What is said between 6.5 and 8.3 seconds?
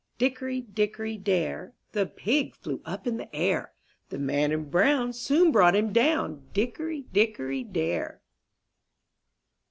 Dickory, dickory, dare.